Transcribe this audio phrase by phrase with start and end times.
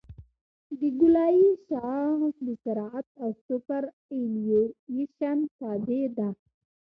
[0.79, 2.13] د ګولایي شعاع
[2.45, 6.29] د سرعت او سوپرایلیویشن تابع ده